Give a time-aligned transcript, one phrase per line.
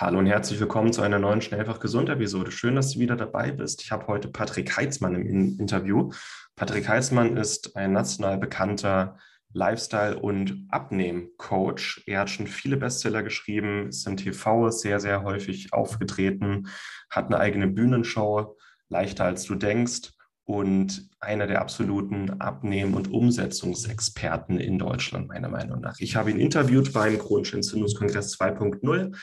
[0.00, 2.52] Hallo und herzlich willkommen zu einer neuen Schnellfach Gesund Episode.
[2.52, 3.82] Schön, dass du wieder dabei bist.
[3.82, 6.12] Ich habe heute Patrick Heitzmann im Interview.
[6.54, 9.18] Patrick Heitzmann ist ein national bekannter
[9.52, 12.04] Lifestyle- und Abnehm-Coach.
[12.06, 16.68] Er hat schon viele Bestseller geschrieben, ist im TV sehr, sehr häufig aufgetreten,
[17.10, 18.56] hat eine eigene Bühnenshow,
[18.88, 20.12] leichter als du denkst
[20.48, 25.96] und einer der absoluten Abnehmen- und Umsetzungsexperten in Deutschland, meiner Meinung nach.
[25.98, 29.14] Ich habe ihn interviewt beim Chronischen Entzündungskongress 2.0.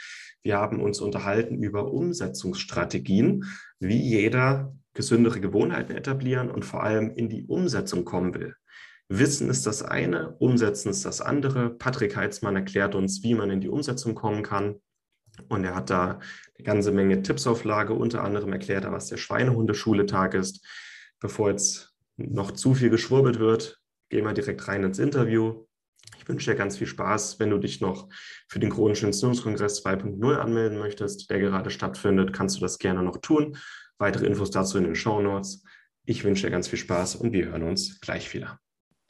[0.44, 3.46] Wir haben uns unterhalten über Umsetzungsstrategien,
[3.80, 8.54] wie jeder gesündere Gewohnheiten etablieren und vor allem in die Umsetzung kommen will.
[9.10, 11.72] Wissen ist das eine, Umsetzen ist das andere.
[11.72, 14.76] Patrick Heitzmann erklärt uns, wie man in die Umsetzung kommen kann.
[15.50, 16.20] Und er hat da
[16.56, 17.96] eine ganze Menge Tipps auf Lage.
[17.96, 20.64] Unter anderem erklärt er, was der Schweinehundeschuletag ist
[21.20, 23.80] bevor jetzt noch zu viel geschwurbelt wird,
[24.10, 25.66] gehen wir direkt rein ins Interview.
[26.20, 27.40] Ich wünsche dir ganz viel Spaß.
[27.40, 28.08] Wenn du dich noch
[28.48, 33.18] für den chronischen Entzündungskongress 2.0 anmelden möchtest, der gerade stattfindet, kannst du das gerne noch
[33.18, 33.58] tun.
[33.98, 35.64] Weitere Infos dazu in den Show Notes.
[36.06, 38.60] Ich wünsche dir ganz viel Spaß und wir hören uns gleich wieder.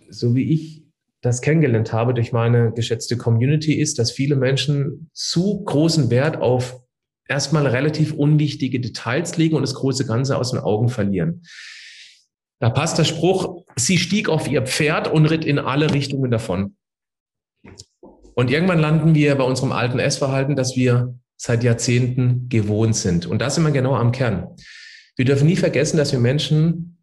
[0.09, 0.85] So wie ich
[1.21, 6.79] das kennengelernt habe durch meine geschätzte Community, ist, dass viele Menschen zu großen Wert auf
[7.27, 11.41] erstmal relativ unwichtige Details legen und das große Ganze aus den Augen verlieren.
[12.59, 16.75] Da passt der Spruch, sie stieg auf ihr Pferd und ritt in alle Richtungen davon.
[18.35, 23.25] Und irgendwann landen wir bei unserem alten Essverhalten, das wir seit Jahrzehnten gewohnt sind.
[23.25, 24.55] Und da sind wir genau am Kern.
[25.15, 26.97] Wir dürfen nie vergessen, dass wir Menschen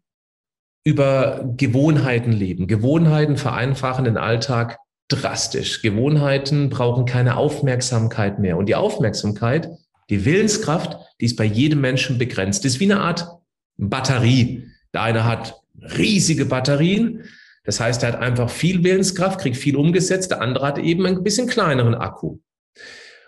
[0.83, 2.67] über Gewohnheiten leben.
[2.67, 5.81] Gewohnheiten vereinfachen den Alltag drastisch.
[5.81, 8.57] Gewohnheiten brauchen keine Aufmerksamkeit mehr.
[8.57, 9.69] Und die Aufmerksamkeit,
[10.09, 12.65] die Willenskraft, die ist bei jedem Menschen begrenzt.
[12.65, 13.27] Das ist wie eine Art
[13.77, 14.67] Batterie.
[14.93, 15.55] Der eine hat
[15.97, 17.23] riesige Batterien.
[17.63, 20.31] Das heißt, er hat einfach viel Willenskraft, kriegt viel umgesetzt.
[20.31, 22.39] Der andere hat eben ein bisschen kleineren Akku.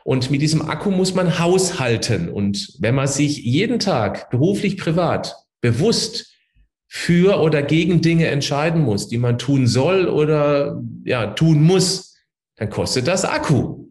[0.04, 2.30] Und mit diesem Akku muss man haushalten.
[2.30, 6.32] Und wenn man sich jeden Tag beruflich, privat bewusst
[6.88, 12.16] für oder gegen Dinge entscheiden muss, die man tun soll oder ja, tun muss,
[12.58, 13.86] dann kostet das Akku.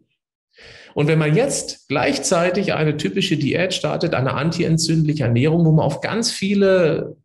[0.93, 5.99] Und wenn man jetzt gleichzeitig eine typische Diät startet, eine antientzündliche Ernährung, wo man auf
[5.99, 7.17] ganz viele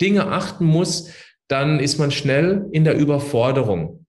[0.00, 1.10] Dinge achten muss,
[1.48, 4.06] dann ist man schnell in der Überforderung.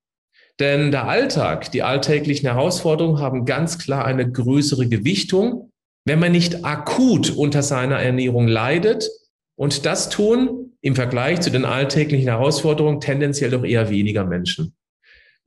[0.59, 5.71] Denn der Alltag, die alltäglichen Herausforderungen haben ganz klar eine größere Gewichtung,
[6.05, 9.09] wenn man nicht akut unter seiner Ernährung leidet.
[9.57, 14.75] Und das tun im Vergleich zu den alltäglichen Herausforderungen tendenziell doch eher weniger Menschen.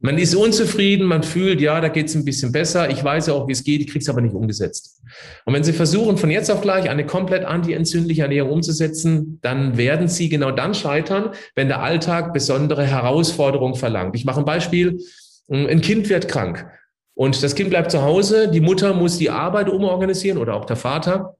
[0.00, 2.88] Man ist unzufrieden, man fühlt, ja, da geht es ein bisschen besser.
[2.88, 5.02] Ich weiß ja auch, wie es geht, ich kriege es aber nicht umgesetzt.
[5.44, 10.06] Und wenn Sie versuchen, von jetzt auf gleich eine komplett antientzündliche Ernährung umzusetzen, dann werden
[10.06, 14.14] Sie genau dann scheitern, wenn der Alltag besondere Herausforderungen verlangt.
[14.14, 15.00] Ich mache ein Beispiel.
[15.48, 16.66] Ein Kind wird krank
[17.14, 18.48] und das Kind bleibt zu Hause.
[18.48, 21.37] Die Mutter muss die Arbeit umorganisieren oder auch der Vater.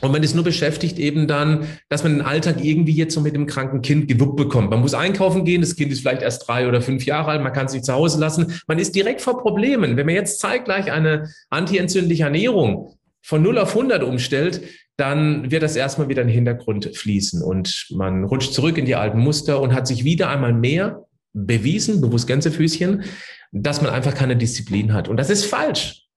[0.00, 3.34] Und man ist nur beschäftigt eben dann, dass man den Alltag irgendwie jetzt so mit
[3.34, 4.70] dem kranken Kind gewuppt bekommt.
[4.70, 7.52] Man muss einkaufen gehen, das Kind ist vielleicht erst drei oder fünf Jahre alt, man
[7.52, 8.60] kann es nicht zu Hause lassen.
[8.66, 9.96] Man ist direkt vor Problemen.
[9.96, 14.62] Wenn man jetzt zeitgleich eine antientzündliche Ernährung von 0 auf 100 umstellt,
[14.96, 18.96] dann wird das erstmal wieder in den Hintergrund fließen und man rutscht zurück in die
[18.96, 23.04] alten Muster und hat sich wieder einmal mehr bewiesen, bewusst Gänsefüßchen,
[23.52, 25.08] dass man einfach keine Disziplin hat.
[25.08, 26.07] Und das ist falsch.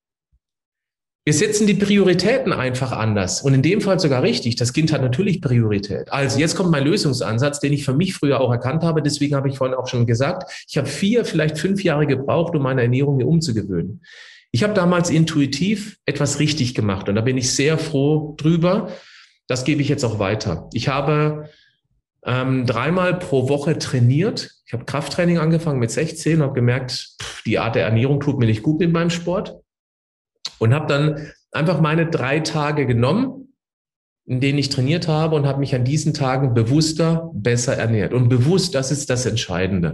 [1.23, 4.55] Wir setzen die Prioritäten einfach anders und in dem Fall sogar richtig.
[4.55, 6.11] Das Kind hat natürlich Priorität.
[6.11, 9.03] Also jetzt kommt mein Lösungsansatz, den ich für mich früher auch erkannt habe.
[9.03, 12.63] Deswegen habe ich vorhin auch schon gesagt, ich habe vier, vielleicht fünf Jahre gebraucht, um
[12.63, 14.01] meine Ernährung mir umzugewöhnen.
[14.51, 18.89] Ich habe damals intuitiv etwas richtig gemacht und da bin ich sehr froh drüber.
[19.45, 20.69] Das gebe ich jetzt auch weiter.
[20.73, 21.49] Ich habe
[22.25, 24.49] ähm, dreimal pro Woche trainiert.
[24.65, 28.39] Ich habe Krafttraining angefangen mit 16 und habe gemerkt, pff, die Art der Ernährung tut
[28.39, 29.60] mir nicht gut mit meinem Sport
[30.61, 33.55] und habe dann einfach meine drei Tage genommen,
[34.27, 38.13] in denen ich trainiert habe und habe mich an diesen Tagen bewusster, besser ernährt.
[38.13, 39.93] Und bewusst, das ist das Entscheidende.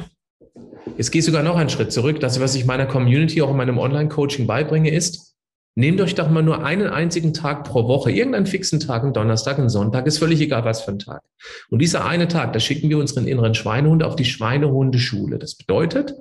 [0.98, 2.20] Jetzt gehe ich sogar noch einen Schritt zurück.
[2.20, 5.38] Das, was ich meiner Community auch in meinem Online-Coaching beibringe, ist,
[5.76, 9.58] nehmt euch doch mal nur einen einzigen Tag pro Woche, irgendeinen fixen Tag, einen Donnerstag,
[9.60, 11.22] einen Sonntag, ist völlig egal, was für ein Tag.
[11.70, 15.40] Und dieser eine Tag, da schicken wir unseren inneren Schweinehund auf die Schweinehundeschule.
[15.40, 16.14] Das bedeutet,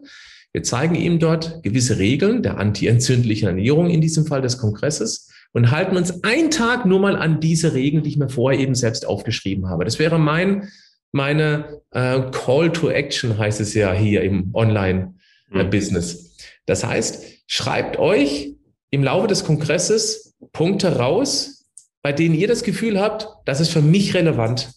[0.52, 5.70] wir zeigen ihm dort gewisse Regeln der antientzündlichen Ernährung, in diesem Fall des Kongresses, und
[5.70, 9.06] halten uns einen Tag nur mal an diese Regeln, die ich mir vorher eben selbst
[9.06, 9.84] aufgeschrieben habe.
[9.84, 10.69] Das wäre mein,
[11.12, 16.14] meine äh, Call to Action, heißt es ja hier im Online-Business.
[16.14, 16.26] Mhm.
[16.66, 18.54] Das heißt, schreibt euch
[18.90, 21.66] im Laufe des Kongresses Punkte raus,
[22.02, 24.70] bei denen ihr das Gefühl habt, das ist für mich relevant.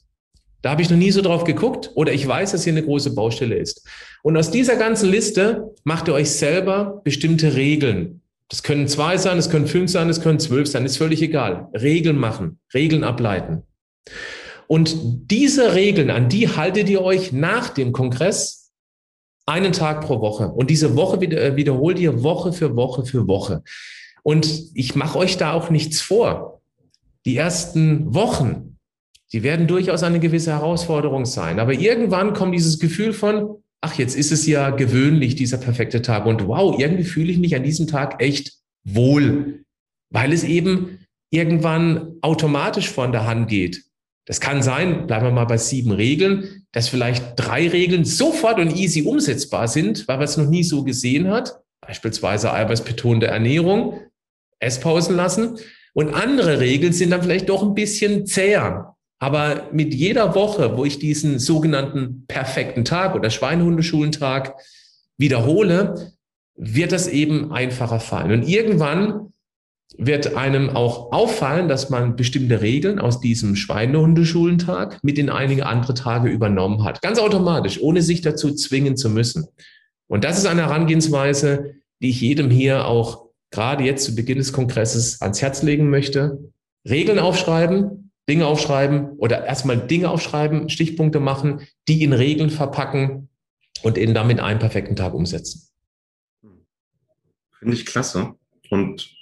[0.61, 3.13] Da habe ich noch nie so drauf geguckt oder ich weiß, dass hier eine große
[3.13, 3.87] Baustelle ist.
[4.23, 8.21] Und aus dieser ganzen Liste macht ihr euch selber bestimmte Regeln.
[8.49, 11.69] Das können zwei sein, es können fünf sein, es können zwölf sein, ist völlig egal.
[11.73, 13.63] Regeln machen, Regeln ableiten.
[14.67, 18.71] Und diese Regeln, an die haltet ihr euch nach dem Kongress
[19.45, 20.49] einen Tag pro Woche.
[20.49, 23.63] Und diese Woche äh, wiederholt ihr Woche für Woche für Woche.
[24.23, 26.61] Und ich mache euch da auch nichts vor.
[27.25, 28.77] Die ersten Wochen,
[29.31, 31.59] die werden durchaus eine gewisse Herausforderung sein.
[31.59, 36.25] Aber irgendwann kommt dieses Gefühl von, ach, jetzt ist es ja gewöhnlich, dieser perfekte Tag.
[36.25, 38.53] Und wow, irgendwie fühle ich mich an diesem Tag echt
[38.83, 39.63] wohl,
[40.11, 40.99] weil es eben
[41.31, 43.83] irgendwann automatisch von der Hand geht.
[44.25, 48.75] Das kann sein, bleiben wir mal bei sieben Regeln, dass vielleicht drei Regeln sofort und
[48.75, 51.59] easy umsetzbar sind, weil man es noch nie so gesehen hat.
[51.81, 54.01] Beispielsweise eiweißbetonte Ernährung,
[54.59, 55.57] Esspausen lassen.
[55.93, 58.88] Und andere Regeln sind dann vielleicht doch ein bisschen zäher.
[59.19, 64.55] Aber mit jeder Woche, wo ich diesen sogenannten perfekten Tag oder Schweinehundeschulentag
[65.17, 66.13] wiederhole,
[66.55, 68.31] wird das eben einfacher fallen.
[68.31, 69.33] Und irgendwann
[69.97, 75.93] wird einem auch auffallen, dass man bestimmte Regeln aus diesem Schweinehundeschulentag mit in einige andere
[75.93, 77.01] Tage übernommen hat.
[77.01, 79.47] Ganz automatisch, ohne sich dazu zwingen zu müssen.
[80.07, 84.53] Und das ist eine Herangehensweise, die ich jedem hier auch gerade jetzt zu Beginn des
[84.53, 86.39] Kongresses ans Herz legen möchte.
[86.87, 93.27] Regeln aufschreiben, Dinge aufschreiben oder erstmal Dinge aufschreiben, Stichpunkte machen, die in Regeln verpacken
[93.81, 95.67] und in damit einen perfekten Tag umsetzen.
[97.57, 98.35] Finde ich klasse.
[98.69, 99.15] Und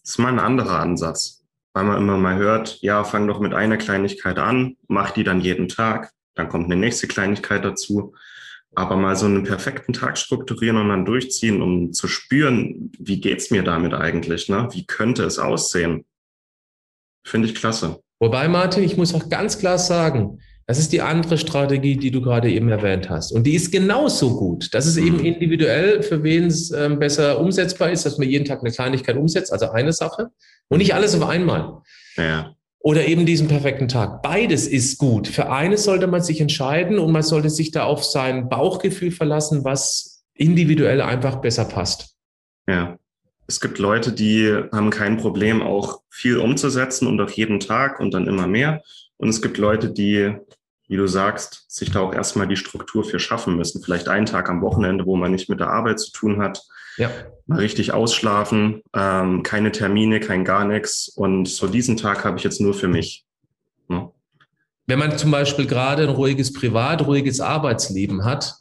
[0.00, 3.52] das ist mal ein anderer Ansatz, weil man immer mal hört, ja, fang doch mit
[3.52, 8.14] einer Kleinigkeit an, mach die dann jeden Tag, dann kommt eine nächste Kleinigkeit dazu.
[8.74, 13.50] Aber mal so einen perfekten Tag strukturieren und dann durchziehen, um zu spüren, wie geht's
[13.50, 14.68] mir damit eigentlich, ne?
[14.72, 16.04] Wie könnte es aussehen?
[17.24, 18.02] Finde ich klasse.
[18.18, 22.20] Wobei, Martin, ich muss auch ganz klar sagen, das ist die andere Strategie, die du
[22.20, 23.30] gerade eben erwähnt hast.
[23.30, 24.74] Und die ist genauso gut.
[24.74, 25.24] Das ist eben mhm.
[25.24, 29.52] individuell, für wen es ähm, besser umsetzbar ist, dass man jeden Tag eine Kleinigkeit umsetzt,
[29.52, 30.30] also eine Sache.
[30.68, 31.82] Und nicht alles auf einmal.
[32.16, 32.56] Ja.
[32.80, 34.22] Oder eben diesen perfekten Tag.
[34.22, 35.28] Beides ist gut.
[35.28, 39.64] Für eines sollte man sich entscheiden und man sollte sich da auf sein Bauchgefühl verlassen,
[39.64, 42.16] was individuell einfach besser passt.
[42.68, 42.98] Ja
[43.46, 48.12] es gibt Leute, die haben kein Problem, auch viel umzusetzen und auch jeden Tag und
[48.12, 48.82] dann immer mehr.
[49.18, 50.36] Und es gibt Leute, die,
[50.88, 53.82] wie du sagst, sich da auch erstmal die Struktur für schaffen müssen.
[53.82, 56.62] Vielleicht einen Tag am Wochenende, wo man nicht mit der Arbeit zu tun hat.
[56.96, 57.10] Ja.
[57.46, 61.08] Mal richtig ausschlafen, ähm, keine Termine, kein gar nichts.
[61.08, 63.24] Und so diesen Tag habe ich jetzt nur für mich.
[63.88, 64.10] Ja.
[64.86, 68.54] Wenn man zum Beispiel gerade ein ruhiges Privat, ruhiges Arbeitsleben hat,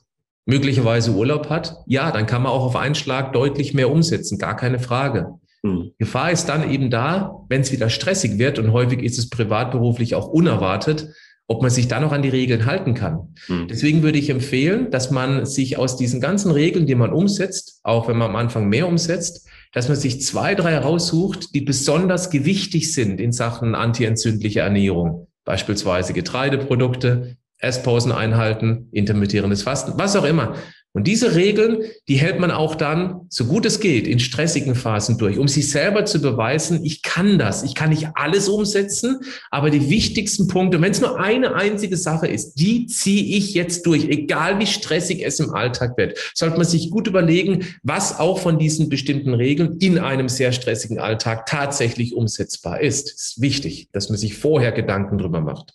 [0.46, 4.56] möglicherweise Urlaub hat, ja, dann kann man auch auf einen Schlag deutlich mehr umsetzen, gar
[4.56, 5.28] keine Frage.
[5.64, 5.92] Mhm.
[5.98, 10.16] Gefahr ist dann eben da, wenn es wieder stressig wird und häufig ist es privatberuflich
[10.16, 11.10] auch unerwartet,
[11.48, 13.34] ob man sich da noch an die Regeln halten kann.
[13.48, 13.68] Mhm.
[13.68, 18.08] Deswegen würde ich empfehlen, dass man sich aus diesen ganzen Regeln, die man umsetzt, auch
[18.08, 22.94] wenn man am Anfang mehr umsetzt, dass man sich zwei, drei raussucht, die besonders gewichtig
[22.94, 25.28] sind in Sachen antientzündliche Ernährung.
[25.44, 30.56] Beispielsweise Getreideprodukte, Esspausen einhalten, intermittierendes Fasten, was auch immer.
[30.96, 35.18] Und diese Regeln, die hält man auch dann, so gut es geht, in stressigen Phasen
[35.18, 39.20] durch, um sich selber zu beweisen, ich kann das, ich kann nicht alles umsetzen,
[39.52, 43.86] aber die wichtigsten Punkte, wenn es nur eine einzige Sache ist, die ziehe ich jetzt
[43.86, 48.40] durch, egal wie stressig es im Alltag wird, sollte man sich gut überlegen, was auch
[48.40, 53.10] von diesen bestimmten Regeln in einem sehr stressigen Alltag tatsächlich umsetzbar ist.
[53.10, 55.74] Es ist wichtig, dass man sich vorher Gedanken drüber macht.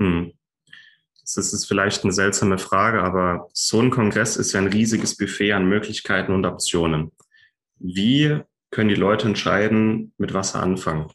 [0.00, 0.30] Hm.
[1.34, 5.52] Das ist vielleicht eine seltsame Frage, aber so ein Kongress ist ja ein riesiges Buffet
[5.52, 7.12] an Möglichkeiten und Optionen.
[7.78, 11.06] Wie können die Leute entscheiden, mit was sie anfangen?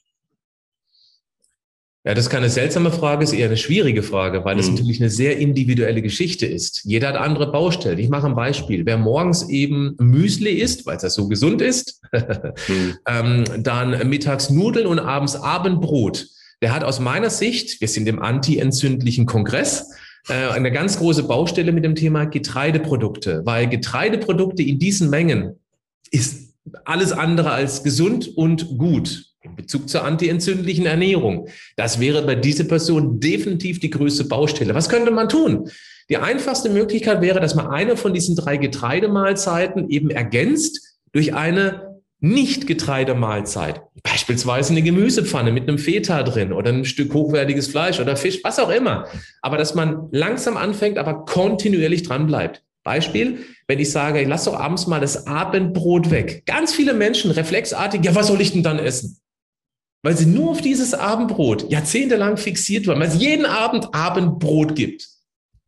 [2.06, 4.76] Ja, das ist keine seltsame Frage, ist eher eine schwierige Frage, weil das mhm.
[4.76, 6.84] natürlich eine sehr individuelle Geschichte ist.
[6.84, 7.98] Jeder hat andere Baustellen.
[7.98, 8.86] Ich mache ein Beispiel.
[8.86, 12.00] Wer morgens eben Müsli isst, weil es ja so gesund ist,
[12.68, 12.98] mhm.
[13.08, 16.28] ähm, dann mittags Nudeln und abends Abendbrot,
[16.62, 19.90] der hat aus meiner Sicht, wir sind im anti-entzündlichen Kongress,
[20.28, 25.60] eine ganz große Baustelle mit dem Thema Getreideprodukte, weil Getreideprodukte in diesen Mengen
[26.12, 31.48] ist alles andere als gesund und gut in Bezug zur antientzündlichen Ernährung.
[31.76, 34.74] Das wäre bei dieser Person definitiv die größte Baustelle.
[34.74, 35.70] Was könnte man tun?
[36.10, 41.95] Die einfachste Möglichkeit wäre, dass man eine von diesen drei Getreidemahlzeiten eben ergänzt durch eine
[42.26, 48.40] nicht-Getreidemahlzeit, beispielsweise eine Gemüsepfanne mit einem Feta drin oder ein Stück hochwertiges Fleisch oder Fisch,
[48.44, 49.08] was auch immer.
[49.42, 52.64] Aber dass man langsam anfängt, aber kontinuierlich dran bleibt.
[52.84, 56.44] Beispiel, wenn ich sage, ich lass doch abends mal das Abendbrot weg.
[56.46, 59.20] Ganz viele Menschen reflexartig, ja, was soll ich denn dann essen?
[60.04, 65.08] Weil sie nur auf dieses Abendbrot jahrzehntelang fixiert waren, weil es jeden Abend Abendbrot gibt.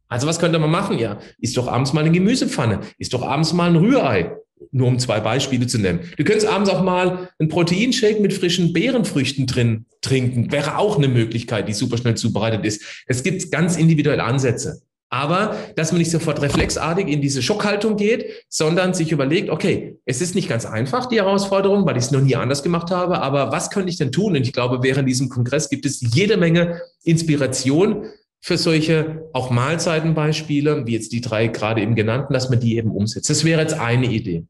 [0.07, 0.97] Also was könnte man machen?
[0.97, 4.37] Ja, ist doch abends mal eine Gemüsepfanne, ist doch abends mal ein Rührei.
[4.71, 5.99] Nur um zwei Beispiele zu nennen.
[6.17, 10.51] Du könntest abends auch mal einen Proteinshake mit frischen Beerenfrüchten drin trinken.
[10.51, 13.03] Wäre auch eine Möglichkeit, die super schnell zubereitet ist.
[13.07, 14.81] Es gibt ganz individuelle Ansätze.
[15.09, 20.19] Aber, dass man nicht sofort reflexartig in diese Schockhaltung geht, sondern sich überlegt, okay, es
[20.19, 23.51] ist nicht ganz einfach, die Herausforderung, weil ich es noch nie anders gemacht habe, aber
[23.53, 24.35] was könnte ich denn tun?
[24.35, 28.07] Und ich glaube, während diesem Kongress gibt es jede Menge Inspiration
[28.47, 32.91] für solche auch Mahlzeitenbeispiele, wie jetzt die drei gerade eben genannten, dass man die eben
[32.91, 33.29] umsetzt.
[33.29, 34.45] Das wäre jetzt eine Idee.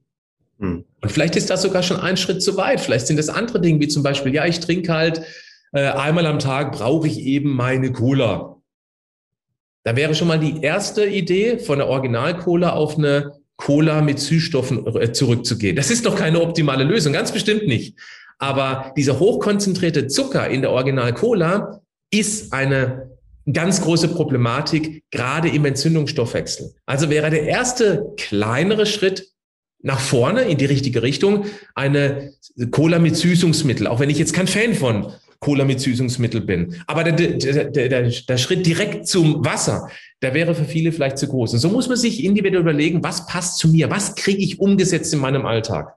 [0.59, 0.85] Hm.
[1.01, 2.79] Und vielleicht ist das sogar schon ein Schritt zu weit.
[2.79, 5.23] Vielleicht sind das andere Dinge, wie zum Beispiel, ja, ich trinke halt
[5.73, 8.57] äh, einmal am Tag, brauche ich eben meine Cola.
[9.83, 14.95] Da wäre schon mal die erste Idee von der Original-Cola auf eine Cola mit Süßstoffen
[14.95, 15.75] äh, zurückzugehen.
[15.75, 17.97] Das ist doch keine optimale Lösung, ganz bestimmt nicht.
[18.37, 23.16] Aber dieser hochkonzentrierte Zucker in der Original-Cola ist eine
[23.53, 26.73] ganz große Problematik, gerade im Entzündungsstoffwechsel.
[26.85, 29.31] Also wäre der erste kleinere Schritt
[29.81, 32.33] nach vorne in die richtige Richtung eine
[32.71, 36.75] Cola mit Süßungsmittel, auch wenn ich jetzt kein Fan von Cola mit Süßungsmittel bin.
[36.87, 39.89] Aber der, der, der, der Schritt direkt zum Wasser,
[40.21, 41.53] der wäre für viele vielleicht zu groß.
[41.53, 45.13] Und so muss man sich individuell überlegen, was passt zu mir, was kriege ich umgesetzt
[45.13, 45.96] in meinem Alltag.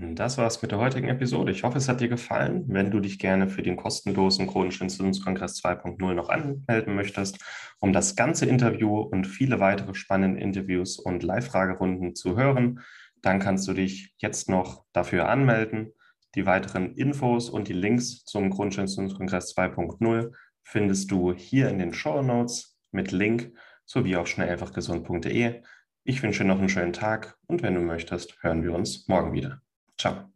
[0.00, 1.52] Und das war's mit der heutigen Episode.
[1.52, 2.64] Ich hoffe, es hat dir gefallen.
[2.66, 7.38] Wenn du dich gerne für den kostenlosen Chronischen Entzündungskongress 2.0 noch anmelden möchtest,
[7.78, 12.80] um das ganze Interview und viele weitere spannende Interviews und Live-Fragerunden zu hören,
[13.22, 15.92] dann kannst du dich jetzt noch dafür anmelden.
[16.34, 20.32] Die weiteren Infos und die Links zum Grundsteinsundskongress 2.0
[20.64, 23.52] findest du hier in den Show Notes mit Link
[23.84, 25.62] sowie auf schnelleinfachgesund.de.
[26.02, 29.32] Ich wünsche dir noch einen schönen Tag und wenn du möchtest, hören wir uns morgen
[29.32, 29.63] wieder.
[30.04, 30.33] Ciao.